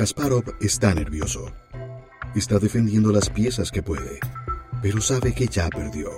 [0.00, 1.52] Kasparov está nervioso.
[2.34, 4.18] Está defendiendo las piezas que puede,
[4.80, 6.08] pero sabe que ya perdió.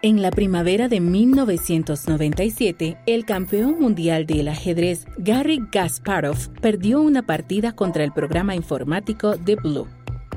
[0.00, 7.72] En la primavera de 1997, el campeón mundial del ajedrez Garry Kasparov perdió una partida
[7.72, 9.88] contra el programa informático The Blue.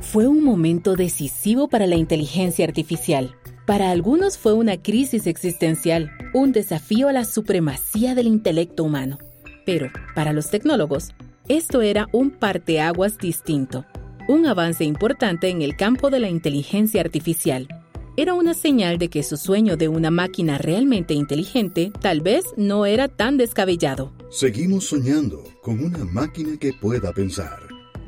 [0.01, 3.35] Fue un momento decisivo para la inteligencia artificial.
[3.67, 9.19] Para algunos fue una crisis existencial, un desafío a la supremacía del intelecto humano.
[9.63, 11.13] Pero, para los tecnólogos,
[11.49, 13.85] esto era un parteaguas distinto,
[14.29, 17.67] un avance importante en el campo de la inteligencia artificial.
[18.15, 22.85] Era una señal de que su sueño de una máquina realmente inteligente tal vez no
[22.85, 24.13] era tan descabellado.
[24.29, 27.59] Seguimos soñando con una máquina que pueda pensar.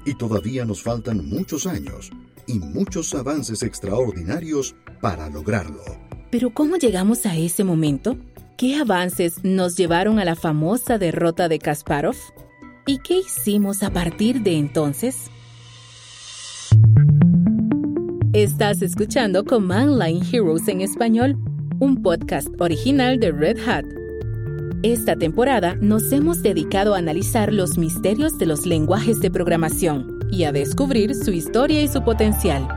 [0.06, 2.12] Y todavía nos faltan muchos años
[2.48, 5.82] y muchos avances extraordinarios para lograrlo.
[6.30, 8.18] Pero ¿cómo llegamos a ese momento?
[8.58, 12.16] ¿Qué avances nos llevaron a la famosa derrota de Kasparov?
[12.88, 15.32] ¿Y qué hicimos a partir de entonces?
[18.32, 21.36] Estás escuchando Command Line Heroes en español,
[21.80, 23.86] un podcast original de Red Hat.
[24.84, 30.44] Esta temporada nos hemos dedicado a analizar los misterios de los lenguajes de programación y
[30.44, 32.68] a descubrir su historia y su potencial.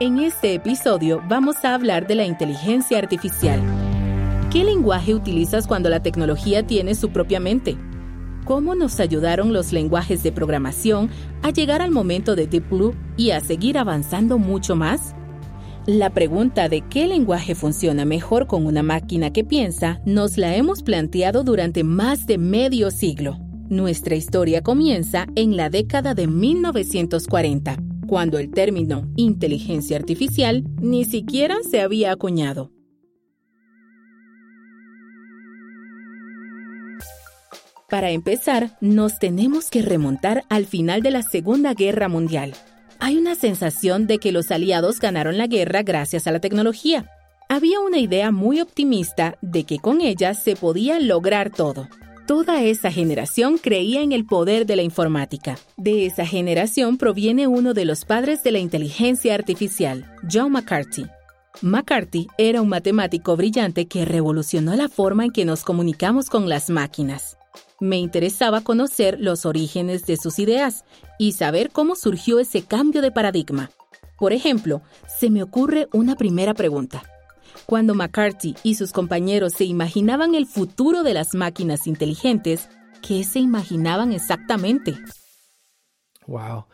[0.00, 3.60] En este episodio vamos a hablar de la inteligencia artificial.
[4.50, 7.76] ¿Qué lenguaje utilizas cuando la tecnología tiene su propia mente?
[8.48, 11.10] Cómo nos ayudaron los lenguajes de programación
[11.42, 15.14] a llegar al momento de Deep Blue y a seguir avanzando mucho más?
[15.84, 20.82] La pregunta de qué lenguaje funciona mejor con una máquina que piensa nos la hemos
[20.82, 23.36] planteado durante más de medio siglo.
[23.68, 27.76] Nuestra historia comienza en la década de 1940,
[28.06, 32.77] cuando el término inteligencia artificial ni siquiera se había acuñado.
[37.88, 42.52] Para empezar, nos tenemos que remontar al final de la Segunda Guerra Mundial.
[42.98, 47.10] Hay una sensación de que los aliados ganaron la guerra gracias a la tecnología.
[47.48, 51.88] Había una idea muy optimista de que con ella se podía lograr todo.
[52.26, 55.56] Toda esa generación creía en el poder de la informática.
[55.78, 61.06] De esa generación proviene uno de los padres de la inteligencia artificial, John McCarthy.
[61.62, 66.68] McCarthy era un matemático brillante que revolucionó la forma en que nos comunicamos con las
[66.68, 67.37] máquinas.
[67.80, 70.84] Me interesaba conocer los orígenes de sus ideas
[71.16, 73.70] y saber cómo surgió ese cambio de paradigma.
[74.18, 74.82] Por ejemplo,
[75.20, 77.04] se me ocurre una primera pregunta.
[77.66, 82.68] Cuando McCarthy y sus compañeros se imaginaban el futuro de las máquinas inteligentes,
[83.06, 84.96] ¿qué se imaginaban exactamente?
[86.26, 86.66] Wow,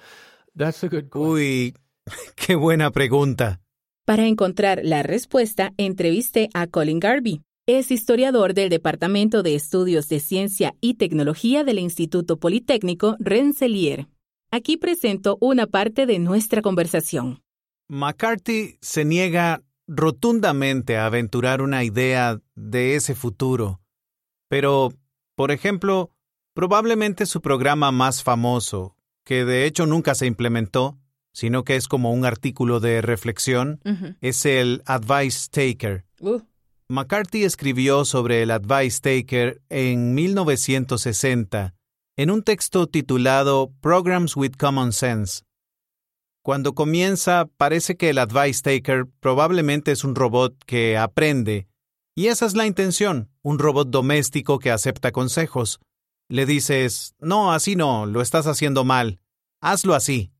[0.57, 1.75] that's a good Uy,
[2.37, 3.61] qué buena pregunta.
[4.07, 10.21] Para encontrar la respuesta, entrevisté a Colin Garvey, es historiador del Departamento de Estudios de
[10.21, 14.07] Ciencia y Tecnología del Instituto Politécnico Rensselaer.
[14.51, 17.43] Aquí presento una parte de nuestra conversación.
[17.89, 23.81] McCarthy se niega rotundamente a aventurar una idea de ese futuro.
[24.49, 24.93] Pero,
[25.35, 26.11] por ejemplo,
[26.55, 30.99] probablemente su programa más famoso, que de hecho nunca se implementó,
[31.33, 33.81] sino que es como un artículo de reflexión,
[34.21, 36.05] es el Advice Taker.
[36.21, 36.41] Uh.
[36.89, 41.75] McCarthy escribió sobre el Advice Taker en 1960
[42.17, 45.45] en un texto titulado Programs with Common Sense.
[46.43, 51.69] Cuando comienza, parece que el Advice Taker probablemente es un robot que aprende,
[52.15, 55.81] y esa es la intención, un robot doméstico que acepta consejos.
[56.29, 59.21] Le dices, no, así no, lo estás haciendo mal,
[59.63, 60.33] hazlo así.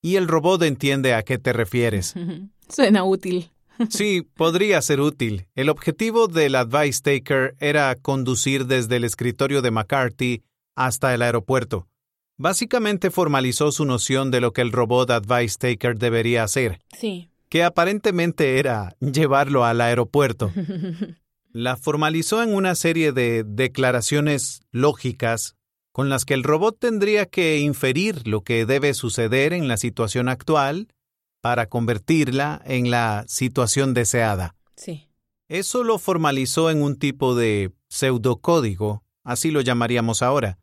[0.00, 2.14] Y el robot entiende a qué te refieres.
[2.70, 3.50] Suena útil.
[3.88, 5.46] Sí, podría ser útil.
[5.54, 10.42] El objetivo del Advice Taker era conducir desde el escritorio de McCarthy
[10.74, 11.88] hasta el aeropuerto.
[12.38, 16.80] Básicamente formalizó su noción de lo que el robot Advice Taker debería hacer.
[16.98, 17.28] Sí.
[17.48, 20.50] Que aparentemente era llevarlo al aeropuerto.
[21.52, 25.54] La formalizó en una serie de declaraciones lógicas
[25.92, 30.30] con las que el robot tendría que inferir lo que debe suceder en la situación
[30.30, 30.88] actual
[31.42, 34.54] para convertirla en la situación deseada.
[34.76, 35.10] Sí.
[35.48, 40.58] Eso lo formalizó en un tipo de pseudocódigo, así lo llamaríamos ahora.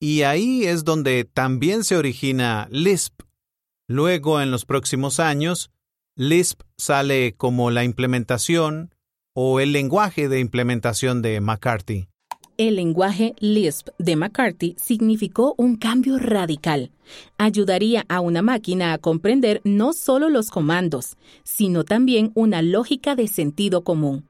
[0.00, 3.20] Y ahí es donde también se origina Lisp.
[3.86, 5.70] Luego, en los próximos años,
[6.16, 8.94] Lisp sale como la implementación
[9.34, 12.09] o el lenguaje de implementación de McCarthy.
[12.60, 16.90] El lenguaje Lisp de McCarthy significó un cambio radical.
[17.38, 23.28] Ayudaría a una máquina a comprender no solo los comandos, sino también una lógica de
[23.28, 24.28] sentido común.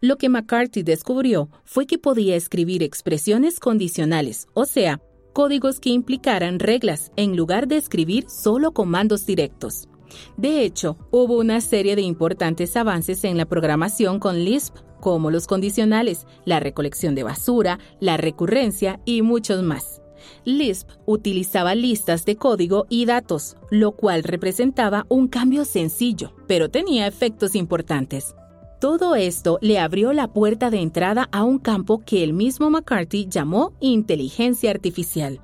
[0.00, 5.00] Lo que McCarthy descubrió fue que podía escribir expresiones condicionales, o sea,
[5.32, 9.88] códigos que implicaran reglas en lugar de escribir solo comandos directos.
[10.36, 15.46] De hecho, hubo una serie de importantes avances en la programación con Lisp, como los
[15.46, 20.02] condicionales, la recolección de basura, la recurrencia y muchos más.
[20.44, 27.06] Lisp utilizaba listas de código y datos, lo cual representaba un cambio sencillo, pero tenía
[27.06, 28.34] efectos importantes.
[28.80, 33.26] Todo esto le abrió la puerta de entrada a un campo que el mismo McCarthy
[33.28, 35.40] llamó inteligencia artificial.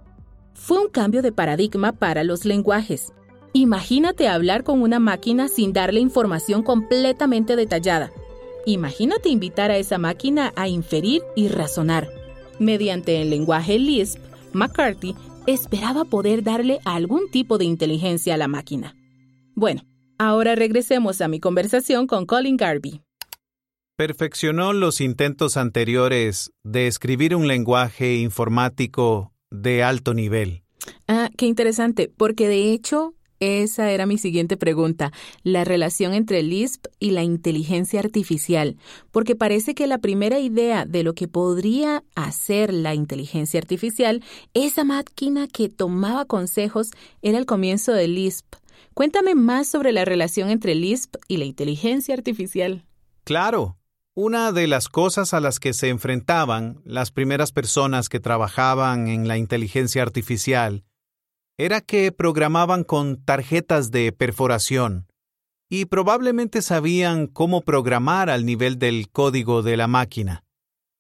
[0.54, 3.12] Fue un cambio de paradigma para los lenguajes.
[3.52, 8.12] Imagínate hablar con una máquina sin darle información completamente detallada.
[8.66, 12.08] Imagínate invitar a esa máquina a inferir y razonar.
[12.58, 14.18] Mediante el lenguaje Lisp,
[14.52, 15.14] McCarthy
[15.46, 18.96] esperaba poder darle algún tipo de inteligencia a la máquina.
[19.54, 19.82] Bueno,
[20.18, 23.02] ahora regresemos a mi conversación con Colin Garvey
[23.96, 30.64] perfeccionó los intentos anteriores de escribir un lenguaje informático de alto nivel.
[31.06, 36.86] Ah, qué interesante, porque de hecho esa era mi siguiente pregunta, la relación entre Lisp
[36.98, 38.76] y la inteligencia artificial,
[39.10, 44.22] porque parece que la primera idea de lo que podría hacer la inteligencia artificial,
[44.54, 46.90] esa máquina que tomaba consejos,
[47.22, 48.54] era el comienzo de Lisp.
[48.94, 52.84] Cuéntame más sobre la relación entre Lisp y la inteligencia artificial.
[53.24, 53.76] Claro.
[54.16, 59.26] Una de las cosas a las que se enfrentaban las primeras personas que trabajaban en
[59.26, 60.84] la inteligencia artificial
[61.56, 65.06] era que programaban con tarjetas de perforación
[65.70, 70.44] y probablemente sabían cómo programar al nivel del código de la máquina.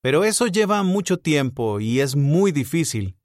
[0.00, 3.16] Pero eso lleva mucho tiempo y es muy difícil.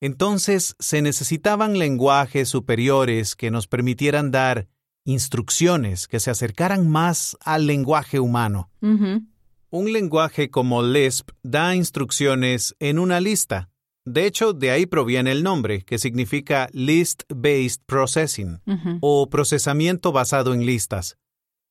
[0.00, 4.68] Entonces se necesitaban lenguajes superiores que nos permitieran dar
[5.04, 8.70] instrucciones que se acercaran más al lenguaje humano.
[8.80, 13.70] Un lenguaje como Lisp da instrucciones en una lista.
[14.06, 18.60] De hecho, de ahí proviene el nombre, que significa List-Based Processing
[19.00, 21.18] o procesamiento basado en listas.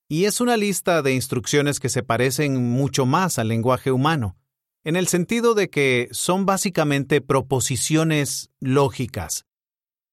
[0.10, 4.36] Y es una lista de instrucciones que se parecen mucho más al lenguaje humano,
[4.84, 9.46] en el sentido de que son básicamente proposiciones lógicas.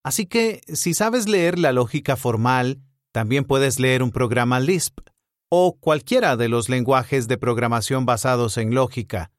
[0.04, 2.80] Así que, si sabes leer la lógica formal,
[3.10, 5.00] también puedes leer un programa Lisp
[5.48, 9.32] o cualquiera de los lenguajes de programación basados en lógica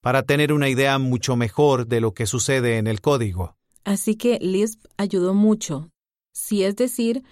[0.00, 3.56] para tener una idea mucho mejor de lo que sucede en el código.
[3.84, 5.90] Así que Lisp ayudó mucho.
[6.32, 7.22] Si es decir,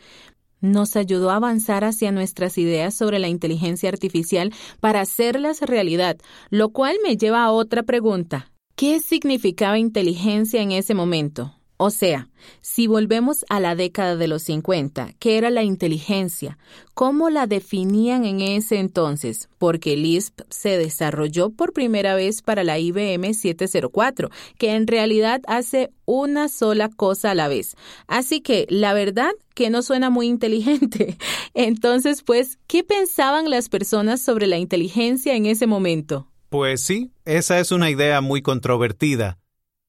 [0.61, 6.17] nos ayudó a avanzar hacia nuestras ideas sobre la inteligencia artificial para hacerlas realidad,
[6.51, 8.51] lo cual me lleva a otra pregunta.
[8.77, 11.55] ¿Qué significaba inteligencia en ese momento?
[11.77, 12.29] O sea,
[12.61, 16.57] si volvemos a la década de los 50, ¿qué era la inteligencia?
[16.95, 19.49] ¿Cómo la definían en ese entonces?
[19.59, 25.91] Porque Lisp se desarrolló por primera vez para la IBM 704, que en realidad hace
[26.05, 27.75] una sola cosa a la vez.
[28.07, 31.19] Así que la verdad que no suena muy inteligente.
[31.55, 36.29] Entonces, pues, ¿qué pensaban las personas sobre la inteligencia en ese momento?
[36.51, 39.39] Pues sí, esa es una idea muy controvertida.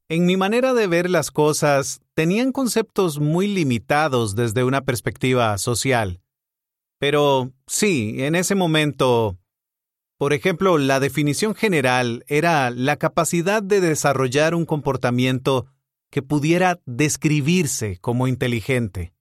[0.07, 6.21] En mi manera de ver las cosas, tenían conceptos muy limitados desde una perspectiva social.
[6.99, 9.35] Pero sí, en ese momento,
[10.19, 15.65] por ejemplo, la definición general era la capacidad de desarrollar un comportamiento
[16.11, 19.11] que pudiera describirse como inteligente.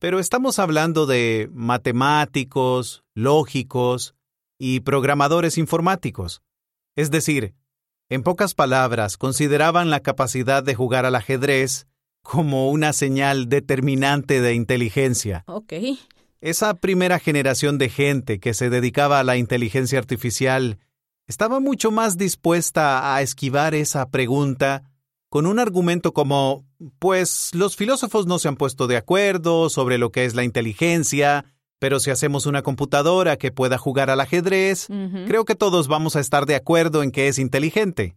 [0.00, 4.14] Pero estamos hablando de matemáticos, lógicos
[4.58, 6.40] y programadores informáticos.
[6.96, 7.54] Es decir,
[8.08, 11.86] en pocas palabras, consideraban la capacidad de jugar al ajedrez
[12.22, 15.44] como una señal determinante de inteligencia.
[15.46, 15.72] Ok.
[16.40, 20.78] Esa primera generación de gente que se dedicaba a la inteligencia artificial
[21.26, 24.84] estaba mucho más dispuesta a esquivar esa pregunta
[25.28, 26.64] con un argumento como,
[26.98, 31.44] pues los filósofos no se han puesto de acuerdo sobre lo que es la inteligencia,
[31.78, 34.88] pero si hacemos una computadora que pueda jugar al ajedrez,
[35.26, 38.16] creo que todos vamos a estar de acuerdo en que es inteligente.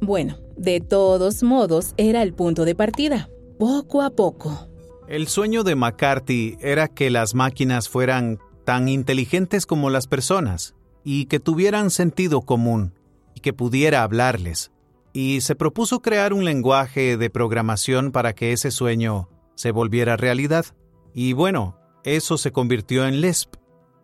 [0.00, 4.68] Bueno, de todos modos, era el punto de partida, poco a poco.
[5.08, 11.26] El sueño de McCarthy era que las máquinas fueran tan inteligentes como las personas, y
[11.26, 12.94] que tuvieran sentido común,
[13.34, 14.70] y que pudiera hablarles.
[15.12, 20.66] Y se propuso crear un lenguaje de programación para que ese sueño se volviera realidad.
[21.14, 23.54] Y bueno, eso se convirtió en Lisp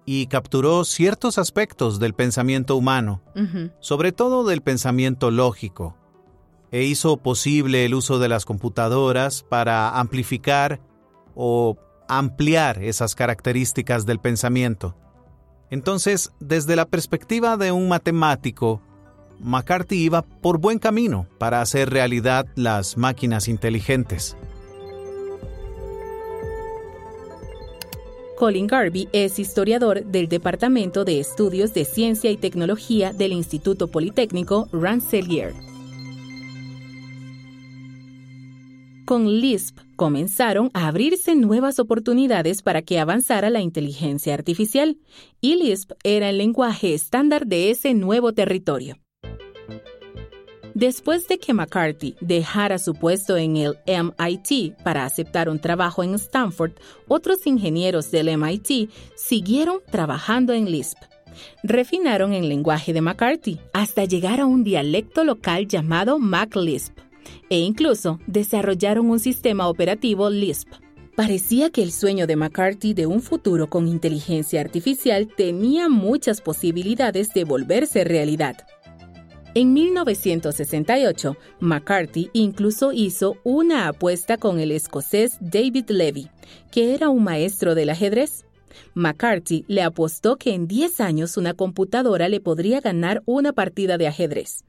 [0.07, 3.23] y capturó ciertos aspectos del pensamiento humano,
[3.81, 5.97] sobre todo del pensamiento lógico,
[6.71, 10.81] e hizo posible el uso de las computadoras para amplificar
[11.35, 11.77] o
[12.09, 14.97] ampliar esas características del pensamiento.
[15.71, 18.83] Entonces, desde la perspectiva de un matemático,
[19.41, 24.37] McCarthy iba por buen camino para hacer realidad las máquinas inteligentes.
[28.37, 34.69] Colin Garvey es historiador del Departamento de Estudios de Ciencia y Tecnología del Instituto Politécnico
[34.73, 35.55] Rensselaer.
[39.07, 44.97] Con Lisp comenzaron a abrirse nuevas oportunidades para que avanzara la inteligencia artificial,
[45.41, 48.97] y Lisp era el lenguaje estándar de ese nuevo territorio.
[50.75, 56.15] Después de que McCarthy dejara su puesto en el MIT para aceptar un trabajo en
[56.15, 56.73] Stanford,
[57.07, 60.99] otros ingenieros del MIT siguieron trabajando en Lisp.
[61.63, 66.99] Refinaron el lenguaje de McCarthy hasta llegar a un dialecto local llamado MacLisp
[67.51, 70.69] e incluso desarrollaron un sistema operativo Lisp.
[71.15, 77.33] Parecía que el sueño de McCarthy de un futuro con inteligencia artificial tenía muchas posibilidades
[77.33, 78.57] de volverse realidad.
[79.57, 86.29] En 1968, McCarthy incluso hizo una apuesta con el escocés David Levy,
[86.73, 88.47] que era un maestro del ajedrez.
[88.95, 94.09] McCarthy le apostó que en 10 años una computadora le podría ganar una partida de
[94.09, 94.65] ajedrez.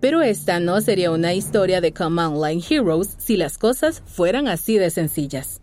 [0.00, 4.76] Pero esta no sería una historia de Command Line Heroes si las cosas fueran así
[4.76, 5.62] de sencillas.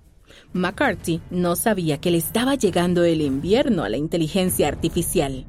[0.52, 5.46] McCarthy no sabía que le estaba llegando el invierno a la inteligencia artificial.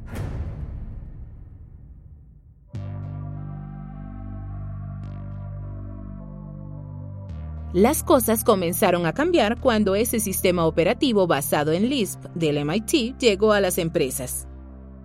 [7.74, 13.50] Las cosas comenzaron a cambiar cuando ese sistema operativo basado en Lisp del MIT llegó
[13.50, 14.46] a las empresas.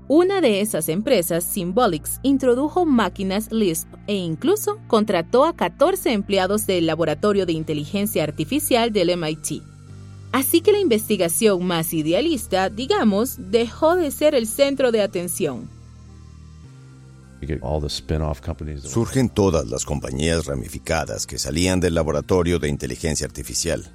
[0.07, 6.85] Una de esas empresas, Symbolics, introdujo máquinas Lisp e incluso contrató a 14 empleados del
[6.85, 9.63] Laboratorio de Inteligencia Artificial del MIT.
[10.31, 15.67] Así que la investigación más idealista, digamos, dejó de ser el centro de atención.
[18.83, 23.91] Surgen todas las compañías ramificadas que salían del laboratorio de inteligencia artificial.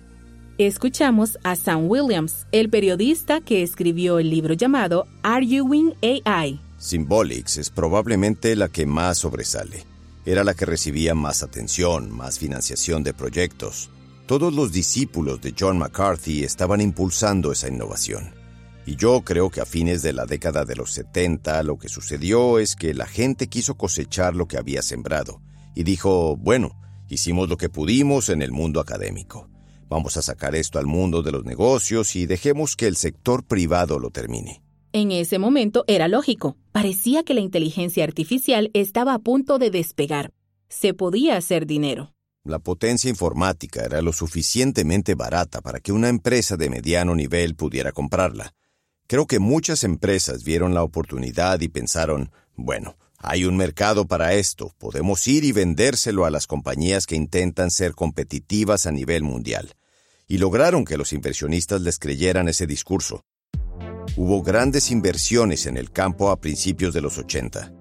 [0.57, 6.61] Escuchamos a Sam Williams, el periodista que escribió el libro llamado Arguing AI.
[6.79, 9.85] Symbolics es probablemente la que más sobresale.
[10.25, 13.91] Era la que recibía más atención, más financiación de proyectos.
[14.27, 18.44] Todos los discípulos de John McCarthy estaban impulsando esa innovación.
[18.87, 22.59] Y yo creo que a fines de la década de los 70 lo que sucedió
[22.59, 25.41] es que la gente quiso cosechar lo que había sembrado
[25.75, 26.77] y dijo, bueno,
[27.09, 29.49] hicimos lo que pudimos en el mundo académico.
[29.89, 33.99] Vamos a sacar esto al mundo de los negocios y dejemos que el sector privado
[33.99, 34.63] lo termine.
[34.93, 36.57] En ese momento era lógico.
[36.71, 40.31] Parecía que la inteligencia artificial estaba a punto de despegar.
[40.69, 42.15] Se podía hacer dinero.
[42.45, 47.91] La potencia informática era lo suficientemente barata para que una empresa de mediano nivel pudiera
[47.91, 48.53] comprarla.
[49.07, 54.73] Creo que muchas empresas vieron la oportunidad y pensaron, bueno, hay un mercado para esto,
[54.79, 59.75] podemos ir y vendérselo a las compañías que intentan ser competitivas a nivel mundial
[60.27, 63.25] y lograron que los inversionistas les creyeran ese discurso.
[64.17, 67.73] Hubo grandes inversiones en el campo a principios de los 80.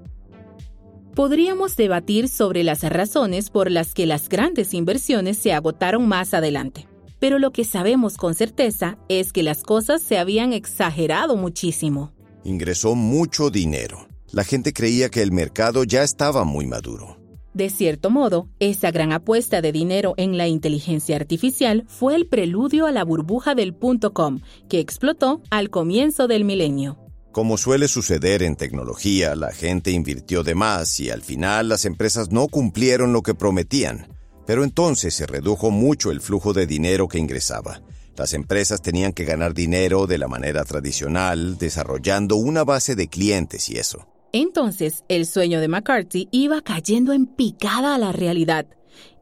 [1.15, 6.87] Podríamos debatir sobre las razones por las que las grandes inversiones se agotaron más adelante,
[7.23, 12.11] pero lo que sabemos con certeza es que las cosas se habían exagerado muchísimo.
[12.43, 14.09] Ingresó mucho dinero.
[14.33, 17.17] La gente creía que el mercado ya estaba muy maduro.
[17.53, 22.87] De cierto modo, esa gran apuesta de dinero en la inteligencia artificial fue el preludio
[22.87, 26.97] a la burbuja del punto com, que explotó al comienzo del milenio.
[27.31, 32.33] Como suele suceder en tecnología, la gente invirtió de más y al final las empresas
[32.33, 34.12] no cumplieron lo que prometían.
[34.45, 37.81] Pero entonces se redujo mucho el flujo de dinero que ingresaba.
[38.15, 43.69] Las empresas tenían que ganar dinero de la manera tradicional, desarrollando una base de clientes
[43.69, 44.07] y eso.
[44.31, 48.65] Entonces, el sueño de McCarthy iba cayendo en picada a la realidad.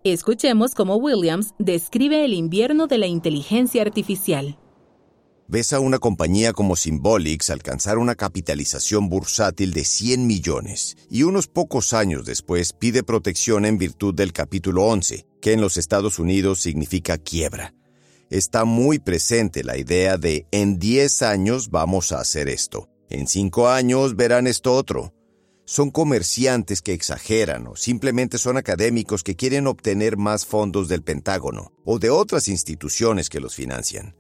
[0.04, 4.58] Escuchemos cómo Williams describe el invierno de la inteligencia artificial.
[5.52, 11.50] Ves a una compañía como Symbolics alcanzar una capitalización bursátil de 100 millones y unos
[11.50, 16.62] pocos años después pide protección en virtud del capítulo 11, que en los Estados Unidos
[16.62, 17.74] significa quiebra.
[18.30, 22.88] Está muy presente la idea de en 10 años vamos a hacer esto.
[23.10, 25.14] En cinco años verán esto otro.
[25.66, 31.74] Son comerciantes que exageran o simplemente son académicos que quieren obtener más fondos del Pentágono
[31.84, 34.16] o de otras instituciones que los financian.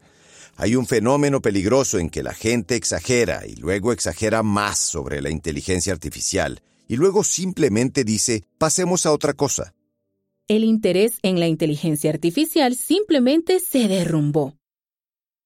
[0.57, 5.29] Hay un fenómeno peligroso en que la gente exagera y luego exagera más sobre la
[5.29, 9.73] inteligencia artificial y luego simplemente dice, pasemos a otra cosa.
[10.47, 14.55] El interés en la inteligencia artificial simplemente se derrumbó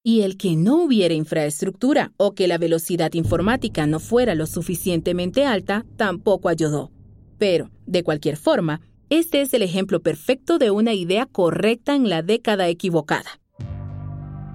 [0.05, 5.45] y el que no hubiera infraestructura o que la velocidad informática no fuera lo suficientemente
[5.45, 6.91] alta tampoco ayudó.
[7.39, 12.21] Pero, de cualquier forma, este es el ejemplo perfecto de una idea correcta en la
[12.21, 13.41] década equivocada.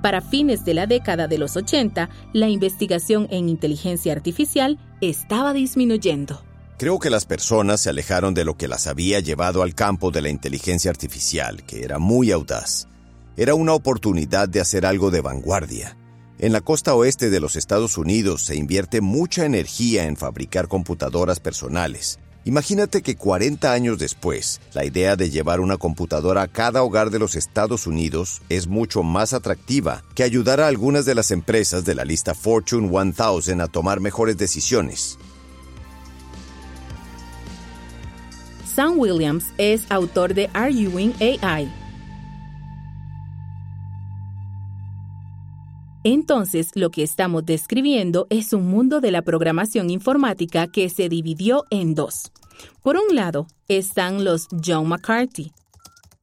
[0.02, 6.42] Para fines de la década de los 80, la investigación en inteligencia artificial estaba disminuyendo.
[6.78, 10.22] Creo que las personas se alejaron de lo que las había llevado al campo de
[10.22, 12.88] la inteligencia artificial, que era muy audaz.
[13.36, 15.98] Era una oportunidad de hacer algo de vanguardia.
[16.38, 21.38] En la costa oeste de los Estados Unidos se invierte mucha energía en fabricar computadoras
[21.38, 22.18] personales.
[22.44, 27.18] Imagínate que 40 años después, la idea de llevar una computadora a cada hogar de
[27.18, 31.94] los Estados Unidos es mucho más atractiva que ayudar a algunas de las empresas de
[31.94, 35.18] la lista Fortune 1000 a tomar mejores decisiones.
[38.74, 41.79] Sam Williams es autor de Arguing AI.
[46.02, 51.64] Entonces, lo que estamos describiendo es un mundo de la programación informática que se dividió
[51.70, 52.32] en dos.
[52.82, 55.52] Por un lado, están los John McCarthy,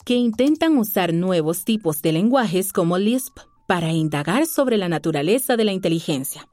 [0.04, 5.66] que intentan usar nuevos tipos de lenguajes como Lisp para indagar sobre la naturaleza de
[5.66, 6.48] la inteligencia.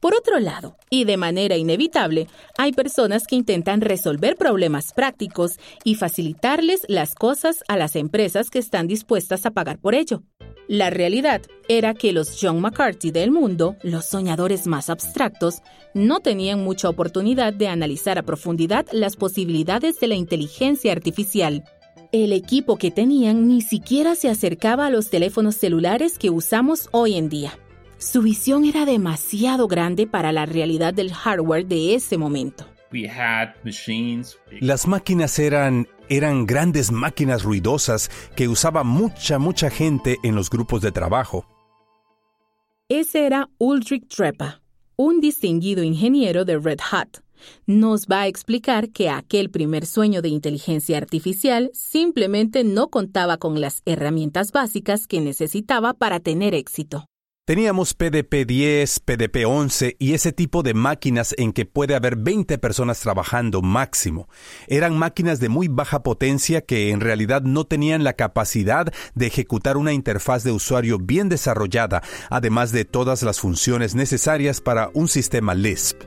[0.00, 2.26] Por otro lado, y de manera inevitable,
[2.58, 8.58] hay personas que intentan resolver problemas prácticos y facilitarles las cosas a las empresas que
[8.58, 10.22] están dispuestas a pagar por ello.
[10.72, 15.60] La realidad era que los John McCarthy del mundo, los soñadores más abstractos,
[15.92, 21.62] no tenían mucha oportunidad de analizar a profundidad las posibilidades de la inteligencia artificial.
[22.10, 27.18] El equipo que tenían ni siquiera se acercaba a los teléfonos celulares que usamos hoy
[27.18, 27.52] en día.
[27.98, 32.71] Su visión era demasiado grande para la realidad del hardware de ese momento.
[34.60, 40.82] Las máquinas eran, eran grandes máquinas ruidosas que usaba mucha, mucha gente en los grupos
[40.82, 41.46] de trabajo.
[42.88, 44.60] Ese era Ulrich Trepa,
[44.96, 47.20] un distinguido ingeniero de Red Hat.
[47.66, 53.60] Nos va a explicar que aquel primer sueño de inteligencia artificial simplemente no contaba con
[53.60, 57.06] las herramientas básicas que necesitaba para tener éxito.
[57.52, 63.60] Teníamos PDP-10, PDP-11 y ese tipo de máquinas en que puede haber 20 personas trabajando
[63.60, 64.26] máximo.
[64.68, 69.76] Eran máquinas de muy baja potencia que en realidad no tenían la capacidad de ejecutar
[69.76, 75.54] una interfaz de usuario bien desarrollada, además de todas las funciones necesarias para un sistema
[75.54, 76.04] Lisp.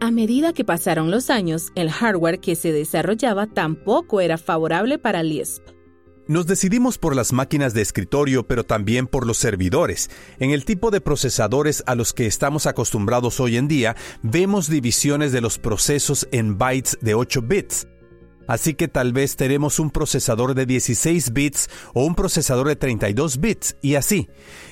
[0.00, 5.22] A medida que pasaron los años, el hardware que se desarrollaba tampoco era favorable para
[5.22, 5.81] Lisp.
[6.28, 10.08] Nos decidimos por las máquinas de escritorio, pero también por los servidores.
[10.38, 15.32] En el tipo de procesadores a los que estamos acostumbrados hoy en día, vemos divisiones
[15.32, 17.88] de los procesos en bytes de 8 bits.
[18.46, 23.40] Así que tal vez tenemos un procesador de 16 bits o un procesador de 32
[23.40, 24.28] bits y así.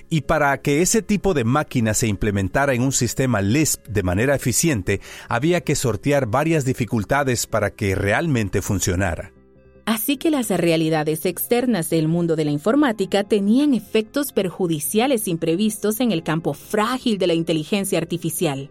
[0.08, 4.36] Y para que ese tipo de máquina se implementara en un sistema Lisp de manera
[4.36, 9.32] eficiente, había que sortear varias dificultades para que realmente funcionara.
[9.90, 16.12] Así que las realidades externas del mundo de la informática tenían efectos perjudiciales imprevistos en
[16.12, 18.70] el campo frágil de la inteligencia artificial.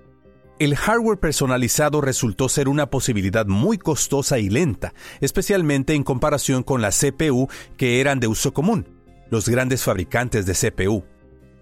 [0.60, 6.82] El hardware personalizado resultó ser una posibilidad muy costosa y lenta, especialmente en comparación con
[6.82, 8.88] la CPU que eran de uso común,
[9.30, 11.04] los grandes fabricantes de CPU.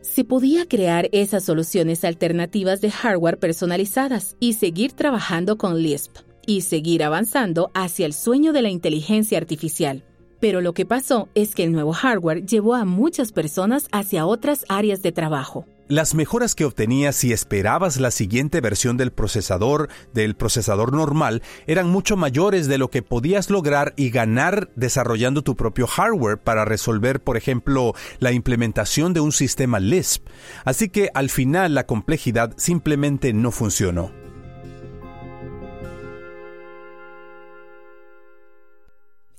[0.01, 6.61] Se podía crear esas soluciones alternativas de hardware personalizadas y seguir trabajando con Lisp y
[6.61, 10.03] seguir avanzando hacia el sueño de la inteligencia artificial.
[10.39, 14.65] Pero lo que pasó es que el nuevo hardware llevó a muchas personas hacia otras
[14.69, 15.65] áreas de trabajo.
[15.89, 21.89] Las mejoras que obtenías si esperabas la siguiente versión del procesador, del procesador normal, eran
[21.89, 27.21] mucho mayores de lo que podías lograr y ganar desarrollando tu propio hardware para resolver,
[27.21, 30.27] por ejemplo, la implementación de un sistema Lisp.
[30.65, 34.26] Así que al final la complejidad simplemente no funcionó.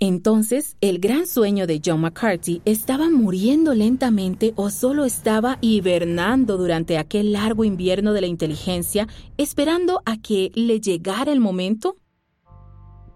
[0.01, 6.99] Entonces, el gran sueño de John McCarthy estaba muriendo lentamente o solo estaba hibernando durante
[6.99, 9.09] aquel largo invierno de la inteligencia,
[9.39, 11.97] esperando a que le llegara el momento.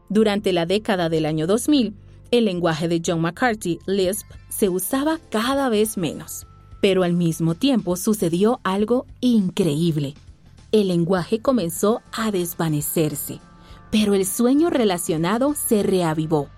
[0.08, 1.94] Durante la década del año 2000,
[2.32, 6.48] el lenguaje de John McCarthy, Lisp, se usaba cada vez menos.
[6.80, 10.14] Pero al mismo tiempo sucedió algo increíble.
[10.72, 13.38] El lenguaje comenzó a desvanecerse,
[13.92, 16.48] pero el sueño relacionado se reavivó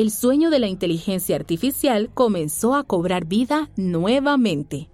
[0.00, 4.90] el sueño de la inteligencia artificial comenzó a cobrar vida nuevamente.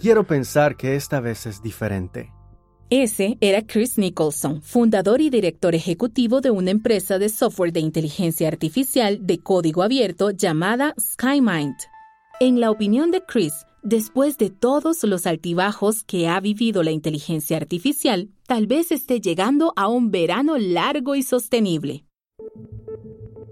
[0.00, 2.32] Quiero pensar que esta vez es diferente.
[2.90, 8.48] Ese era Chris Nicholson, fundador y director ejecutivo de una empresa de software de inteligencia
[8.48, 11.76] artificial de código abierto llamada SkyMind.
[12.40, 13.54] En la opinión de Chris,
[13.86, 19.74] Después de todos los altibajos que ha vivido la inteligencia artificial, tal vez esté llegando
[19.76, 22.06] a un verano largo y sostenible.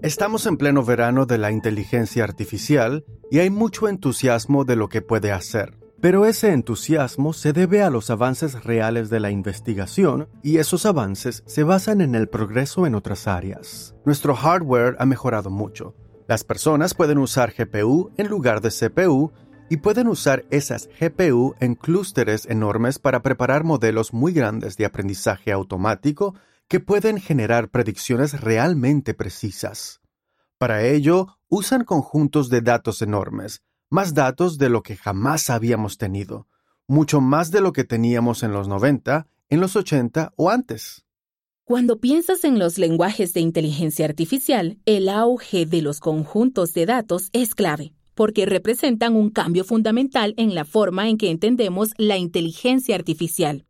[0.03, 5.01] Estamos en pleno verano de la inteligencia artificial y hay mucho entusiasmo de lo que
[5.01, 5.77] puede hacer.
[6.01, 11.41] Pero ese entusiasmo se debe a los avances reales de la investigación y esos avances
[11.45, 13.95] se basan en el progreso en otras áreas.
[14.03, 15.95] Nuestro hardware ha mejorado mucho.
[16.27, 19.31] Las personas pueden usar GPU en lugar de CPU
[19.69, 25.53] y pueden usar esas GPU en clústeres enormes para preparar modelos muy grandes de aprendizaje
[25.53, 26.35] automático
[26.67, 30.01] que pueden generar predicciones realmente precisas.
[30.57, 36.47] Para ello, usan conjuntos de datos enormes, más datos de lo que jamás habíamos tenido,
[36.87, 41.05] mucho más de lo que teníamos en los 90, en los 80 o antes.
[41.65, 47.29] Cuando piensas en los lenguajes de inteligencia artificial, el auge de los conjuntos de datos
[47.31, 52.95] es clave, porque representan un cambio fundamental en la forma en que entendemos la inteligencia
[52.95, 53.65] artificial.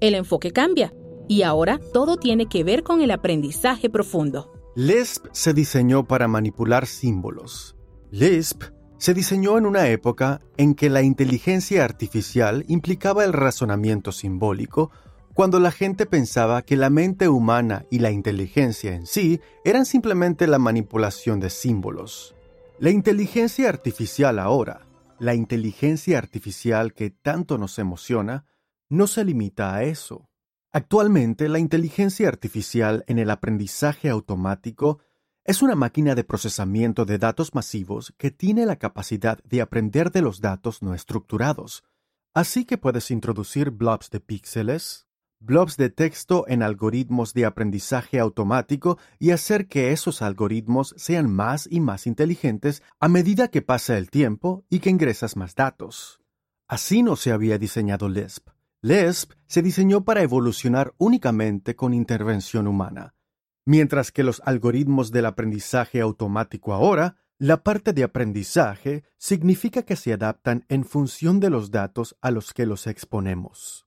[0.00, 0.92] El enfoque cambia,
[1.30, 4.52] y ahora todo tiene que ver con el aprendizaje profundo.
[4.74, 7.76] Lisp se diseñó para manipular símbolos.
[8.10, 8.64] Lisp
[8.98, 14.90] se diseñó en una época en que la inteligencia artificial implicaba el razonamiento simbólico,
[15.32, 20.48] cuando la gente pensaba que la mente humana y la inteligencia en sí eran simplemente
[20.48, 22.34] la manipulación de símbolos.
[22.80, 24.88] La inteligencia artificial ahora,
[25.20, 28.46] la inteligencia artificial que tanto nos emociona,
[28.88, 30.29] no se limita a eso.
[30.72, 35.00] Actualmente, la inteligencia artificial en el aprendizaje automático
[35.44, 40.22] es una máquina de procesamiento de datos masivos que tiene la capacidad de aprender de
[40.22, 41.82] los datos no estructurados.
[42.34, 45.08] Así que puedes introducir blobs de píxeles,
[45.40, 51.66] blobs de texto en algoritmos de aprendizaje automático y hacer que esos algoritmos sean más
[51.68, 56.20] y más inteligentes a medida que pasa el tiempo y que ingresas más datos.
[56.68, 58.49] Así no se había diseñado Lisp.
[58.82, 63.14] Lisp se diseñó para evolucionar únicamente con intervención humana
[63.70, 70.12] Mientras que los algoritmos del aprendizaje automático ahora, la parte de aprendizaje significa que se
[70.12, 73.86] adaptan en función de los datos a los que los exponemos.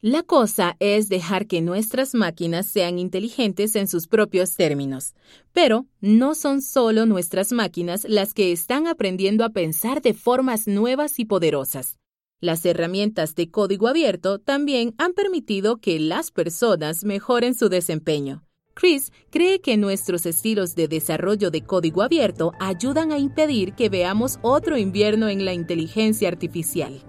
[0.00, 5.14] La cosa es dejar que nuestras máquinas sean inteligentes en sus propios términos.
[5.52, 11.20] Pero no son solo nuestras máquinas las que están aprendiendo a pensar de formas nuevas
[11.20, 11.99] y poderosas.
[12.42, 18.44] Las herramientas de código abierto también han permitido que las personas mejoren su desempeño.
[18.72, 24.38] Chris cree que nuestros estilos de desarrollo de código abierto ayudan a impedir que veamos
[24.40, 27.04] otro invierno en la inteligencia artificial.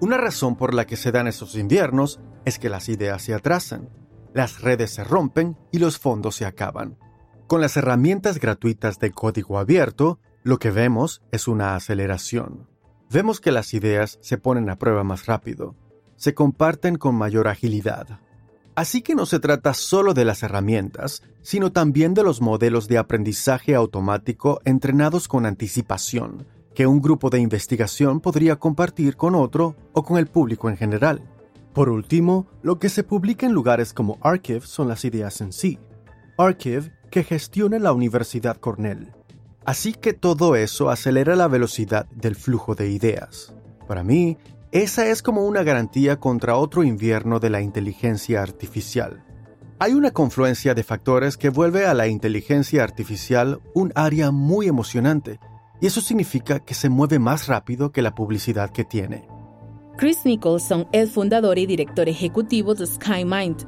[0.00, 3.88] Una razón por la que se dan esos inviernos es que las ideas se atrasan,
[4.32, 6.98] las redes se rompen y los fondos se acaban.
[7.48, 12.71] Con las herramientas gratuitas de código abierto, lo que vemos es una aceleración.
[13.12, 15.74] Vemos que las ideas se ponen a prueba más rápido,
[16.16, 18.20] se comparten con mayor agilidad,
[18.74, 22.96] Así que no se trata solo de las herramientas, sino también de los modelos de
[22.96, 30.02] aprendizaje automático entrenados con anticipación, que un grupo de investigación podría compartir con otro o
[30.04, 31.22] con el público en general.
[31.74, 35.78] Por último, lo que se publica en lugares como Archive son las ideas en sí.
[36.38, 39.12] Archive, que gestiona la Universidad Cornell.
[39.64, 43.54] Así que todo eso acelera la velocidad del flujo de ideas.
[43.86, 44.38] Para mí,
[44.72, 49.24] esa es como una garantía contra otro invierno de la inteligencia artificial.
[49.78, 55.40] Hay una confluencia de factores que vuelve a la inteligencia artificial un área muy emocionante,
[55.80, 59.26] y eso significa que se mueve más rápido que la publicidad que tiene.
[59.96, 63.66] Chris Nicholson es fundador y director ejecutivo de SkyMind,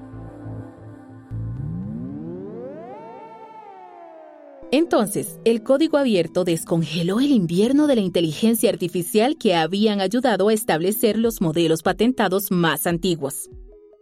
[4.77, 10.53] Entonces, el código abierto descongeló el invierno de la inteligencia artificial que habían ayudado a
[10.53, 13.49] establecer los modelos patentados más antiguos.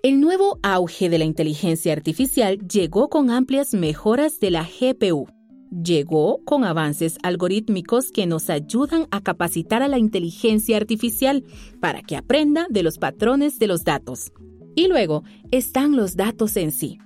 [0.02, 5.26] El nuevo auge de la inteligencia artificial llegó con amplias mejoras de la GPU.
[5.70, 11.44] Llegó con avances algorítmicos que nos ayudan a capacitar a la inteligencia artificial
[11.82, 14.32] para que aprenda de los patrones de los datos.
[14.74, 16.96] Y luego están los datos en sí.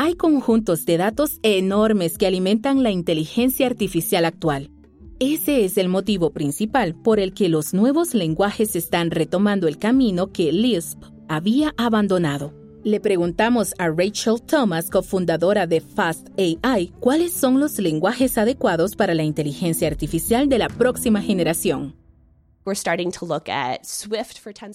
[0.00, 4.70] Hay conjuntos de datos enormes que alimentan la inteligencia artificial actual.
[5.18, 10.30] Ese es el motivo principal por el que los nuevos lenguajes están retomando el camino
[10.30, 12.54] que Lisp había abandonado.
[12.84, 19.14] Le preguntamos a Rachel Thomas, cofundadora de Fast AI, cuáles son los lenguajes adecuados para
[19.14, 21.96] la inteligencia artificial de la próxima generación.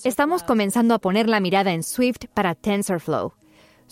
[0.04, 3.32] Estamos comenzando a poner la mirada en Swift para TensorFlow.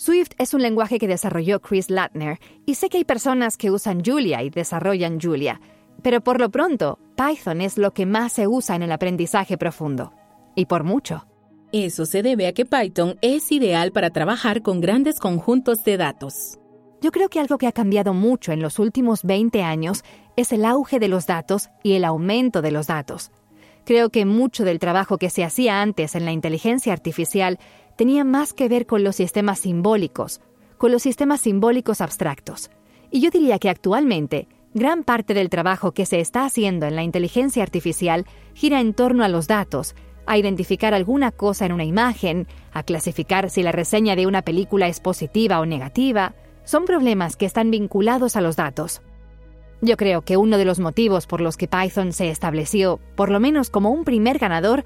[0.04, 4.02] Swift es un lenguaje que desarrolló Chris Latner y sé que hay personas que usan
[4.04, 5.60] Julia y desarrollan Julia.
[6.02, 10.12] Pero por lo pronto, Python es lo que más se usa en el aprendizaje profundo.
[10.56, 11.28] Y por mucho.
[11.70, 16.58] Eso se debe a que Python es ideal para trabajar con grandes conjuntos de datos.
[17.00, 20.02] Yo creo que algo que ha cambiado mucho en los últimos 20 años
[20.34, 23.30] es el auge de los datos y el aumento de los datos.
[23.84, 27.58] Creo que mucho del trabajo que se hacía antes en la inteligencia artificial
[27.96, 30.40] tenía más que ver con los sistemas simbólicos,
[30.78, 32.70] con los sistemas simbólicos abstractos.
[33.10, 37.02] Y yo diría que actualmente, gran parte del trabajo que se está haciendo en la
[37.02, 39.94] inteligencia artificial gira en torno a los datos,
[40.26, 44.88] a identificar alguna cosa en una imagen, a clasificar si la reseña de una película
[44.88, 46.34] es positiva o negativa.
[46.64, 49.02] Son problemas que están vinculados a los datos.
[49.80, 53.40] Yo creo que uno de los motivos por los que Python se estableció, por lo
[53.40, 54.84] menos como un primer ganador,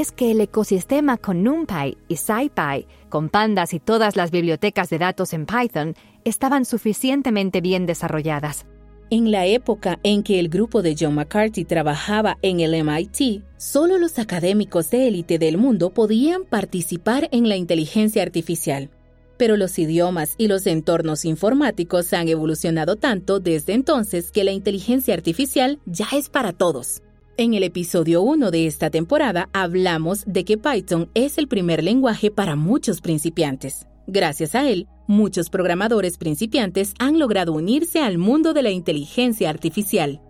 [0.00, 4.98] es que el ecosistema con NumPy y SciPy, con pandas y todas las bibliotecas de
[4.98, 8.66] datos en Python, estaban suficientemente bien desarrolladas.
[9.08, 13.98] En la época en que el grupo de John McCarthy trabajaba en el MIT, solo
[13.98, 18.90] los académicos de élite del mundo podían participar en la inteligencia artificial
[19.36, 25.14] pero los idiomas y los entornos informáticos han evolucionado tanto desde entonces que la inteligencia
[25.14, 27.02] artificial ya es para todos.
[27.38, 32.30] En el episodio 1 de esta temporada hablamos de que Python es el primer lenguaje
[32.30, 33.86] para muchos principiantes.
[34.06, 40.22] Gracias a él, muchos programadores principiantes han logrado unirse al mundo de la inteligencia artificial.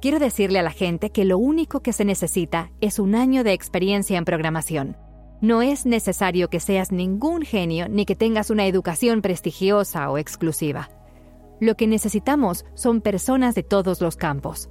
[0.00, 3.52] Quiero decirle a la gente que lo único que se necesita es un año de
[3.52, 4.96] experiencia en programación.
[5.42, 10.88] No es necesario que seas ningún genio ni que tengas una educación prestigiosa o exclusiva.
[11.60, 14.70] Lo que necesitamos son personas de todos los campos.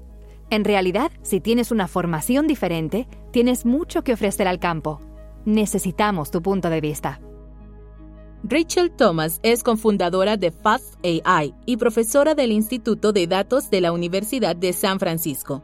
[0.54, 5.02] En realidad, si tienes una formación diferente, tienes mucho que ofrecer al campo.
[5.46, 7.20] Necesitamos tu punto de vista.
[8.44, 13.92] Rachel Thomas es cofundadora de Fast AI y profesora del Instituto de Datos de la
[13.92, 15.64] Universidad de San Francisco.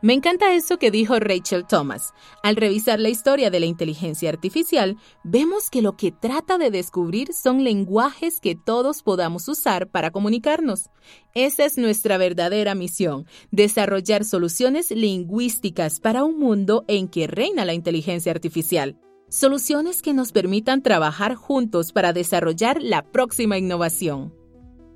[0.00, 2.14] Me encanta eso que dijo Rachel Thomas.
[2.44, 7.32] Al revisar la historia de la inteligencia artificial, vemos que lo que trata de descubrir
[7.32, 10.90] son lenguajes que todos podamos usar para comunicarnos.
[11.34, 17.74] Esa es nuestra verdadera misión, desarrollar soluciones lingüísticas para un mundo en que reina la
[17.74, 18.96] inteligencia artificial.
[19.28, 24.37] Soluciones que nos permitan trabajar juntos para desarrollar la próxima innovación.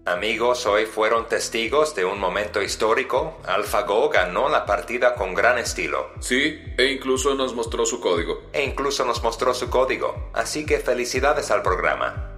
[0.05, 3.39] Amigos, hoy fueron testigos de un momento histórico.
[3.47, 6.09] AlphaGo ganó la partida con gran estilo.
[6.19, 8.43] Sí, e incluso nos mostró su código.
[8.53, 10.31] E incluso nos mostró su código.
[10.33, 12.31] Así que felicidades al programa.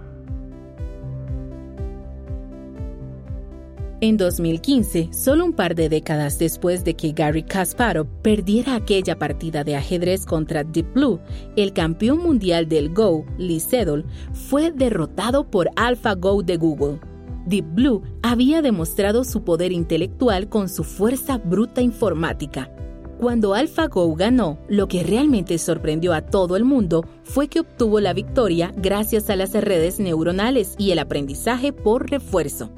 [3.99, 9.63] En 2015, solo un par de décadas después de que Gary Kasparov perdiera aquella partida
[9.63, 11.19] de ajedrez contra Deep Blue,
[11.55, 14.05] el campeón mundial del Go, Lee Sedol,
[14.49, 17.14] fue derrotado por AlphaGo de Google.
[17.45, 22.71] Deep Blue había demostrado su poder intelectual con su fuerza bruta informática.
[23.19, 28.13] Cuando AlphaGo ganó, lo que realmente sorprendió a todo el mundo fue que obtuvo la
[28.13, 32.71] victoria gracias a las redes neuronales y el aprendizaje por refuerzo.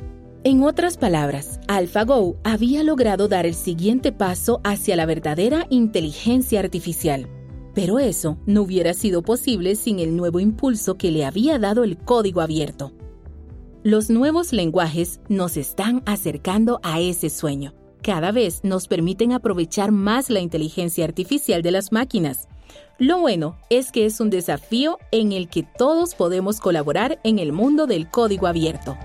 [0.44, 7.28] En otras palabras, AlphaGo había logrado dar el siguiente paso hacia la verdadera inteligencia artificial.
[7.74, 11.98] Pero eso no hubiera sido posible sin el nuevo impulso que le había dado el
[11.98, 12.92] código abierto.
[13.90, 17.74] Los nuevos lenguajes nos están acercando a ese sueño.
[18.04, 22.50] Cada vez nos permiten aprovechar más la inteligencia artificial de las máquinas.
[23.00, 27.54] Lo bueno es que es un desafío en el que todos podemos colaborar en el
[27.54, 28.98] mundo del código abierto.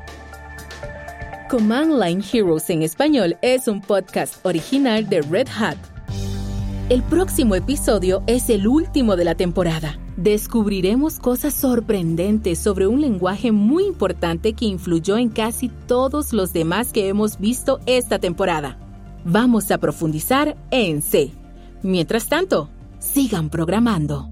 [1.49, 5.92] Command Line Heroes en español es un podcast original de Red Hat.
[6.93, 13.51] El próximo episodio es el último de la temporada descubriremos cosas sorprendentes sobre un lenguaje
[13.51, 18.77] muy importante que influyó en casi todos los demás que hemos visto esta temporada.
[19.25, 21.33] Vamos a profundizar en C.
[21.83, 24.32] Mientras tanto, sigan programando.